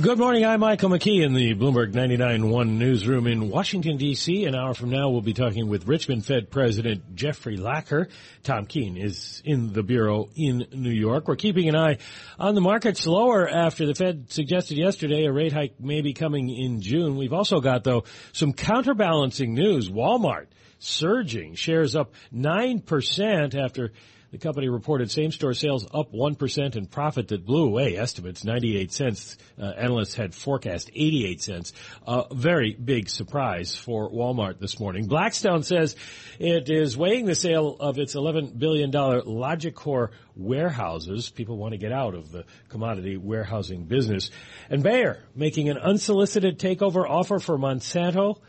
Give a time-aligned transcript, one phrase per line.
[0.00, 0.44] Good morning.
[0.44, 4.44] I'm Michael McKee in the Bloomberg 99.1 newsroom in Washington, D.C.
[4.44, 8.08] An hour from now, we'll be talking with Richmond Fed President Jeffrey Lacker.
[8.42, 11.28] Tom Keene is in the Bureau in New York.
[11.28, 11.98] We're keeping an eye
[12.40, 16.50] on the markets lower after the Fed suggested yesterday a rate hike may be coming
[16.50, 17.16] in June.
[17.16, 18.02] We've also got, though,
[18.32, 19.88] some counterbalancing news.
[19.88, 20.46] Walmart
[20.80, 23.92] surging, shares up 9% after
[24.34, 29.38] the company reported same-store sales up 1% and profit that blew away estimates 98 cents.
[29.56, 31.72] Uh, analysts had forecast 88 cents.
[32.04, 35.06] A uh, very big surprise for Walmart this morning.
[35.06, 35.94] Blackstone says
[36.40, 41.30] it is weighing the sale of its $11 billion Logicor warehouses.
[41.30, 44.32] People want to get out of the commodity warehousing business.
[44.68, 48.40] And Bayer making an unsolicited takeover offer for Monsanto.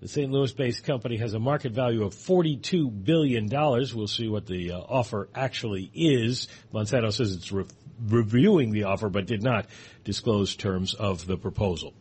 [0.00, 0.32] The St.
[0.32, 3.50] Louis-based company has a market value of $42 billion.
[3.50, 6.48] We'll see what the uh, offer actually is.
[6.72, 7.66] Monsanto says it's re-
[8.08, 9.66] reviewing the offer but did not
[10.04, 11.92] disclose terms of the proposal.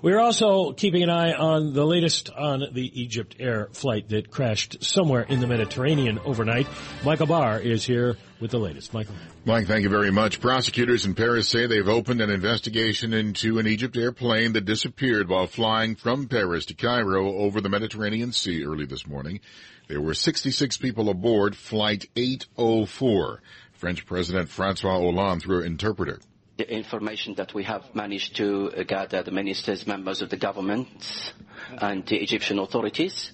[0.00, 4.84] We're also keeping an eye on the latest on the Egypt Air flight that crashed
[4.84, 6.68] somewhere in the Mediterranean overnight.
[7.04, 8.92] Michael Barr is here with the latest.
[8.94, 9.14] Michael.
[9.44, 10.40] Mike, thank you very much.
[10.40, 15.46] Prosecutors in Paris say they've opened an investigation into an EgyptAir plane that disappeared while
[15.46, 19.40] flying from Paris to Cairo over the Mediterranean Sea early this morning.
[19.88, 23.42] There were 66 people aboard Flight 804.
[23.72, 26.20] French President Francois Hollande through an interpreter
[26.58, 31.32] the information that we have managed to gather, the ministers, members of the government
[31.80, 33.32] and the Egyptian authorities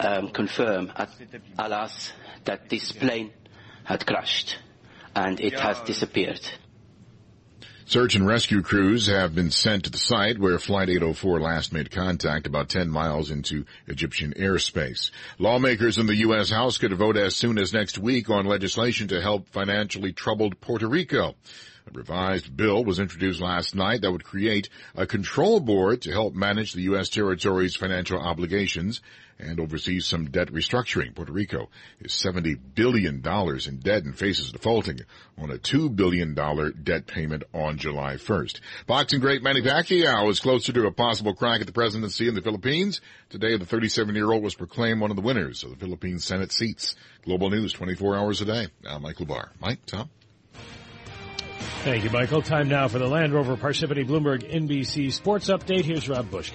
[0.00, 1.10] um, confirm, at,
[1.58, 2.12] alas,
[2.44, 3.32] that this plane
[3.86, 4.58] had crashed
[5.14, 6.40] and it has disappeared.
[7.86, 11.92] Search and rescue crews have been sent to the site where Flight 804 last made
[11.92, 15.12] contact about 10 miles into Egyptian airspace.
[15.38, 16.50] Lawmakers in the U.S.
[16.50, 20.88] House could vote as soon as next week on legislation to help financially troubled Puerto
[20.88, 21.36] Rico.
[21.86, 26.34] A revised bill was introduced last night that would create a control board to help
[26.34, 27.08] manage the U.S.
[27.08, 29.00] territory's financial obligations
[29.38, 31.14] and oversee some debt restructuring.
[31.14, 31.68] Puerto Rico
[32.00, 35.00] is $70 billion in debt and faces defaulting
[35.38, 36.34] on a $2 billion
[36.82, 38.60] debt payment on July 1st.
[38.88, 42.42] Boxing great Manny Pacquiao is closer to a possible crack at the presidency in the
[42.42, 43.00] Philippines.
[43.30, 46.96] Today, the 37-year-old was proclaimed one of the winners of the Philippine Senate seats.
[47.24, 48.68] Global News 24 hours a day.
[48.88, 49.52] I'm Michael Barr.
[49.60, 50.10] Mike, Tom?
[51.86, 52.42] Thank you, Michael.
[52.42, 55.84] Time now for the Land Rover Parsippany Bloomberg NBC Sports Update.
[55.84, 56.50] Here's Rob Bush.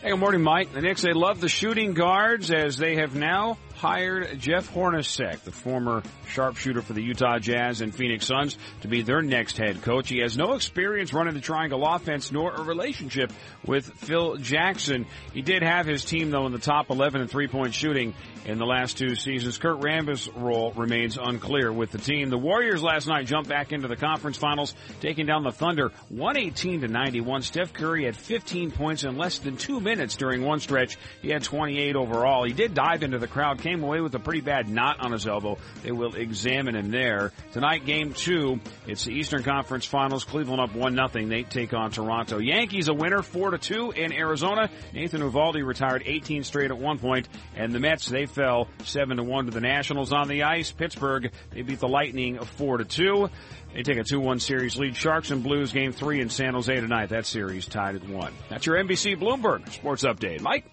[0.00, 0.72] Hey, good morning, Mike.
[0.72, 5.52] The Knicks, they love the shooting guards as they have now hired Jeff Hornacek, the
[5.52, 10.08] former sharpshooter for the Utah Jazz and Phoenix Suns, to be their next head coach.
[10.08, 13.32] He has no experience running the triangle offense nor a relationship
[13.64, 15.06] with Phil Jackson.
[15.32, 18.66] He did have his team though in the top 11 in three-point shooting in the
[18.66, 19.58] last two seasons.
[19.58, 22.30] Kurt Rambis' role remains unclear with the team.
[22.30, 26.80] The Warriors last night jumped back into the conference finals, taking down the Thunder 118
[26.80, 27.42] to 91.
[27.42, 30.96] Steph Curry had 15 points in less than two minutes during one stretch.
[31.22, 32.44] He had 28 overall.
[32.44, 35.26] He did dive into the crowd, came away with a pretty bad knot on his
[35.26, 35.58] elbow.
[35.82, 37.32] They will examine him there.
[37.52, 40.24] Tonight, game two, it's the Eastern Conference Finals.
[40.24, 41.28] Cleveland up 1 nothing.
[41.28, 42.38] They take on Toronto.
[42.38, 44.70] Yankees a winner 4 to 2 in Arizona.
[44.94, 49.22] Nathan Eovaldi retired 18 straight at one point, and the Mets, they fell 7 to
[49.22, 50.70] 1 to the Nationals on the ice.
[50.70, 53.28] Pittsburgh, they beat the Lightning 4 to 2.
[53.74, 54.96] They take a 2-1 series lead.
[54.96, 57.10] Sharks and Blues game 3 in San Jose tonight.
[57.10, 58.32] That series tied at 1.
[58.48, 60.40] That's your NBC Bloomberg Sports Update.
[60.40, 60.64] Mike?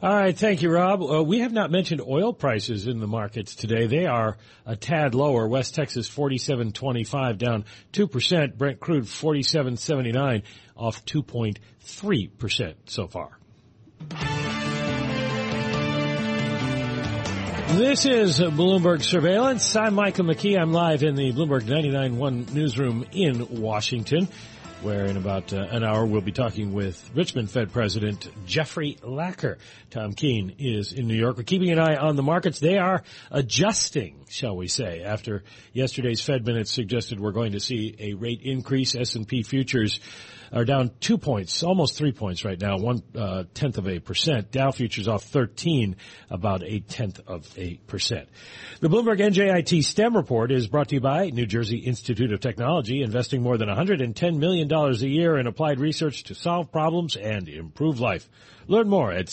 [0.00, 1.02] All right, thank you, Rob.
[1.02, 3.88] Uh, we have not mentioned oil prices in the markets today.
[3.88, 5.48] They are a tad lower.
[5.48, 8.56] West Texas 47.25 down 2%.
[8.56, 10.44] Brent crude 47.79
[10.76, 13.38] off 2.3% so far.
[17.76, 19.74] This is Bloomberg Surveillance.
[19.74, 20.56] I'm Michael McKee.
[20.60, 24.28] I'm live in the Bloomberg 99.1 newsroom in Washington
[24.82, 29.58] where in about uh, an hour we'll be talking with Richmond Fed President Jeffrey Lacker.
[29.90, 31.36] Tom Keene is in New York.
[31.36, 32.60] We're keeping an eye on the markets.
[32.60, 35.42] They are adjusting, shall we say, after
[35.72, 38.94] yesterday's Fed minutes suggested we're going to see a rate increase.
[38.94, 39.98] S&P futures
[40.52, 44.50] are down two points, almost three points right now, one uh, tenth of a percent.
[44.50, 45.96] Dow futures off 13,
[46.30, 48.28] about a tenth of a percent.
[48.80, 53.02] The Bloomberg NJIT STEM report is brought to you by New Jersey Institute of Technology,
[53.02, 58.00] investing more than $110 million a year in applied research to solve problems and improve
[58.00, 58.28] life.
[58.66, 59.30] Learn more at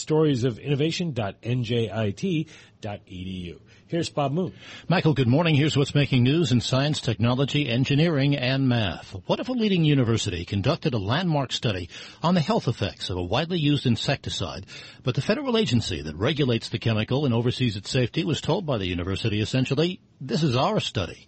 [2.80, 3.60] storiesofinnovation.njit.edu.
[3.88, 4.52] Here's Bob Moon.
[4.88, 5.54] Michael, good morning.
[5.54, 9.14] Here's what's making news in science, technology, engineering, and math.
[9.26, 11.88] What if a leading university conducted a landmark study
[12.22, 14.66] on the health effects of a widely used insecticide,
[15.04, 18.78] but the federal agency that regulates the chemical and oversees its safety was told by
[18.78, 21.26] the university essentially, this is our study.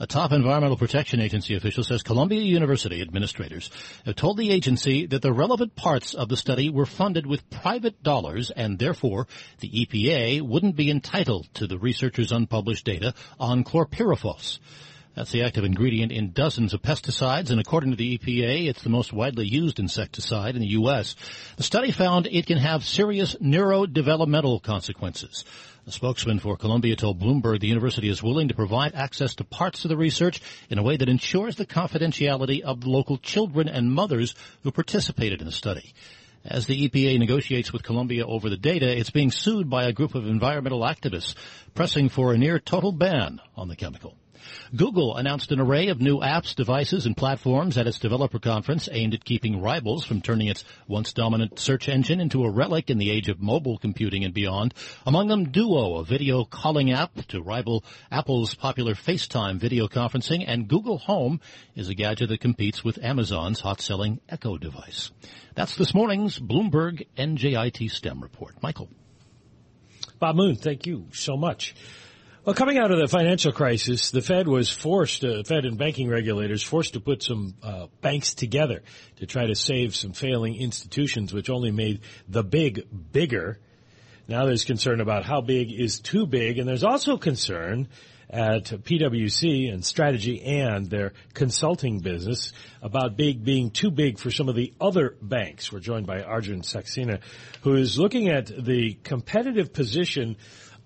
[0.00, 3.68] A top Environmental Protection Agency official says Columbia University administrators
[4.04, 8.00] have told the agency that the relevant parts of the study were funded with private
[8.04, 9.26] dollars and therefore
[9.58, 14.60] the EPA wouldn't be entitled to the researchers' unpublished data on chlorpyrifos.
[15.16, 18.88] That's the active ingredient in dozens of pesticides, and according to the EPA, it's the
[18.88, 21.16] most widely used insecticide in the U.S.
[21.56, 25.44] The study found it can have serious neurodevelopmental consequences.
[25.88, 29.86] A spokesman for Columbia told Bloomberg the university is willing to provide access to parts
[29.86, 33.90] of the research in a way that ensures the confidentiality of the local children and
[33.90, 35.94] mothers who participated in the study.
[36.44, 40.14] As the EPA negotiates with Columbia over the data, it's being sued by a group
[40.14, 41.34] of environmental activists
[41.74, 44.14] pressing for a near total ban on the chemical.
[44.74, 49.14] Google announced an array of new apps, devices, and platforms at its developer conference aimed
[49.14, 53.10] at keeping rivals from turning its once dominant search engine into a relic in the
[53.10, 54.74] age of mobile computing and beyond.
[55.06, 60.68] Among them, Duo, a video calling app to rival Apple's popular FaceTime video conferencing, and
[60.68, 61.40] Google Home
[61.74, 65.10] is a gadget that competes with Amazon's hot-selling Echo device.
[65.54, 68.62] That's this morning's Bloomberg NJIT STEM report.
[68.62, 68.88] Michael.
[70.18, 71.74] Bob Moon, thank you so much.
[72.48, 76.08] Well, coming out of the financial crisis, the Fed was forced, uh, Fed and banking
[76.08, 78.82] regulators forced to put some uh, banks together
[79.16, 83.58] to try to save some failing institutions, which only made the big bigger.
[84.28, 87.88] Now there's concern about how big is too big, and there's also concern
[88.30, 94.48] at PwC and Strategy and their consulting business about big being too big for some
[94.48, 95.70] of the other banks.
[95.70, 97.20] We're joined by Arjun Saxena,
[97.60, 100.36] who is looking at the competitive position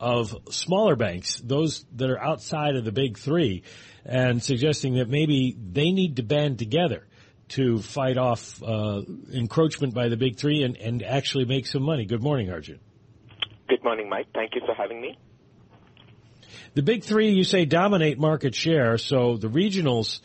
[0.03, 3.63] of smaller banks, those that are outside of the big three,
[4.05, 7.07] and suggesting that maybe they need to band together
[7.51, 9.03] to fight off uh,
[9.33, 12.05] encroachment by the big three and, and actually make some money.
[12.05, 12.81] Good morning, Arjun.
[13.69, 14.27] Good morning, Mike.
[14.35, 15.17] Thank you for having me.
[16.75, 20.21] The big three, you say, dominate market share, so the regionals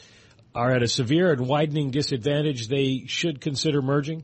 [0.56, 2.68] are at a severe and widening disadvantage.
[2.68, 4.24] They should consider merging?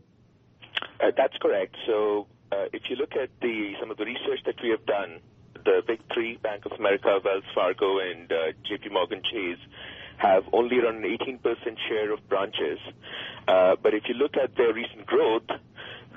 [0.99, 1.75] Uh, that's correct.
[1.85, 5.19] So uh, if you look at the some of the research that we have done
[5.65, 8.35] the big three, Bank of America, Wells Fargo, and uh,
[8.69, 9.59] JP Morgan Chase,
[10.17, 11.39] have only around an 18%
[11.89, 12.79] share of branches.
[13.47, 15.43] Uh, but if you look at their recent growth,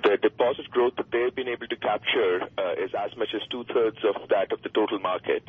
[0.03, 3.99] the deposit growth that they've been able to capture uh, is as much as two-thirds
[4.05, 5.43] of that of the total market.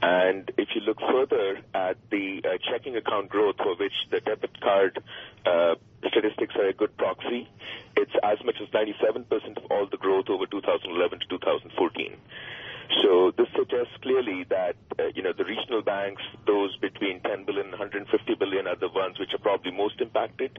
[0.00, 4.60] And if you look further at the uh, checking account growth, for which the debit
[4.60, 4.98] card
[5.46, 5.74] uh,
[6.08, 7.48] statistics are a good proxy,
[7.96, 12.16] it's as much as 97% of all the growth over 2011 to 2014.
[13.02, 17.66] So this suggests clearly that uh, you know the regional banks, those between 10 billion
[17.66, 20.58] and 150 billion, are the ones which are probably most impacted,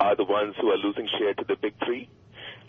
[0.00, 2.08] are the ones who are losing share to the big three.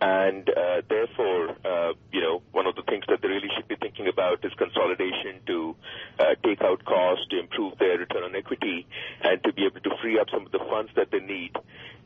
[0.01, 3.75] And uh, therefore, uh, you know, one of the things that they really should be
[3.75, 5.75] thinking about is consolidation to
[6.19, 8.85] uh, take out costs, to improve their return on equity,
[9.21, 11.55] and to be able to free up some of the funds that they need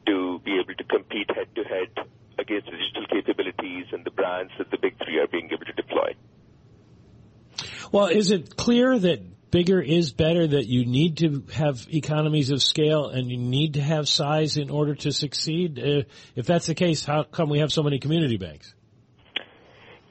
[0.05, 1.89] to be able to compete head to head
[2.39, 5.73] against the digital capabilities and the brands that the big three are being able to
[5.73, 6.13] deploy.
[7.91, 12.61] Well, is it clear that bigger is better, that you need to have economies of
[12.61, 15.79] scale and you need to have size in order to succeed?
[15.79, 16.03] Uh,
[16.35, 18.73] if that's the case, how come we have so many community banks?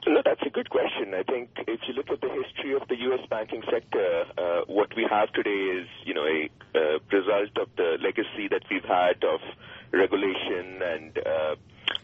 [0.07, 1.13] No, that's a good question.
[1.13, 3.27] I think if you look at the history of the U.S.
[3.29, 7.97] banking sector, uh, what we have today is, you know, a uh, result of the
[8.01, 9.41] legacy that we've had of
[9.91, 11.55] regulation and uh,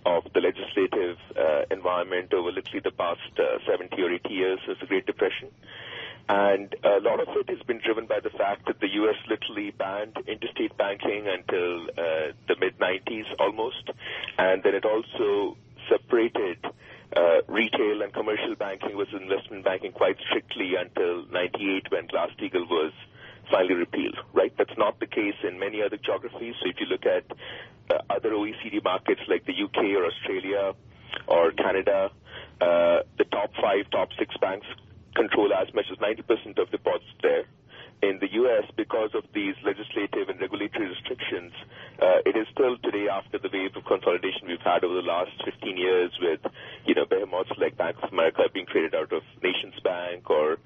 [0.06, 4.80] of the legislative uh, environment over literally the past uh, 70 or 80 years since
[4.80, 5.50] the Great Depression.
[6.30, 9.16] And a lot of it has been driven by the fact that the U.S.
[9.28, 13.90] literally banned interstate banking until uh, the mid 90s almost.
[14.38, 15.58] And then it also
[15.90, 16.64] separated
[17.16, 22.94] uh, retail and commercial banking was investment banking quite strictly until 98 when Glass-Steagall was
[23.52, 24.54] finally repealed, right?
[24.58, 26.56] That's not the case in many other geographies.
[26.62, 27.26] So if you look at
[27.90, 30.74] uh, other OECD markets like the UK or Australia
[31.28, 32.12] or Canada,
[32.62, 34.68] uh, the top five, top six banks
[35.16, 37.46] control as much as 90% of deposits there.
[38.04, 41.54] in the U.S., because of these legislative and regulatory restrictions,
[42.02, 45.32] uh, it is still today after the wave of consolidation we've had over the last
[45.46, 46.42] 15 years with,
[46.86, 50.58] you know, behemoths like Bank of America being created out of Nations Bank or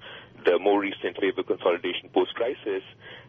[0.44, 2.82] the more recent wave of consolidation post-crisis,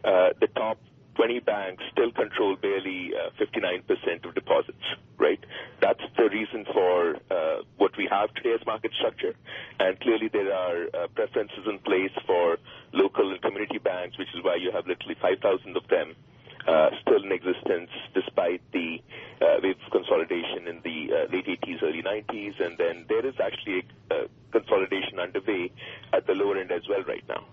[0.04, 0.78] uh, the top
[1.16, 4.84] 20 banks still control barely uh, 59% of deposits,
[5.18, 5.40] right?
[5.80, 9.34] That's the reason for uh, what we have today as market structure.
[9.78, 12.58] And clearly there are uh, preferences in place for
[12.92, 16.14] local and community banks, which is why you have literally 5,000 of them
[16.66, 19.02] uh, still in existence despite the
[19.40, 19.90] uh, wave of
[20.30, 22.64] consolidation in the uh, late 80s, early 90s.
[22.64, 25.70] And then there is actually a consolidation underway
[26.12, 27.44] at the lower end as well right now.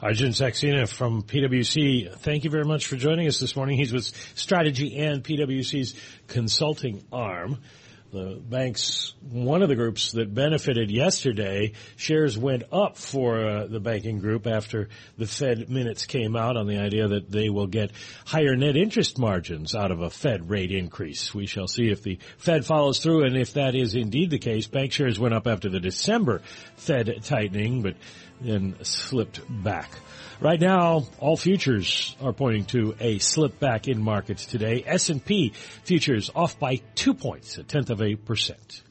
[0.00, 3.78] Arjun Saxena from PwC, thank you very much for joining us this morning.
[3.78, 4.04] He's with
[4.36, 5.94] Strategy and PwC's
[6.28, 7.58] consulting arm.
[8.12, 11.72] The bank's one of the groups that benefited yesterday.
[11.96, 16.66] Shares went up for uh, the banking group after the Fed minutes came out on
[16.66, 17.90] the idea that they will get
[18.24, 21.34] higher net interest margins out of a Fed rate increase.
[21.34, 24.66] We shall see if the Fed follows through and if that is indeed the case.
[24.66, 26.42] Bank shares went up after the December
[26.76, 27.96] Fed tightening, but
[28.40, 29.90] then slipped back.
[30.40, 34.84] Right now, all futures are pointing to a slip back in markets today.
[34.86, 35.52] S&P
[35.84, 38.82] futures off by two points, a tenth of a percent.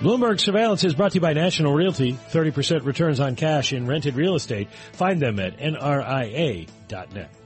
[0.00, 2.14] Bloomberg Surveillance is brought to you by National Realty.
[2.14, 4.68] 30% returns on cash in rented real estate.
[4.92, 7.39] Find them at nria.net.